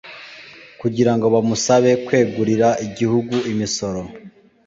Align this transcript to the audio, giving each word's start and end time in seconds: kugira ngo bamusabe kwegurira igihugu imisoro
kugira 0.81 1.11
ngo 1.15 1.25
bamusabe 1.33 1.91
kwegurira 2.05 2.67
igihugu 2.85 3.35
imisoro 3.51 4.01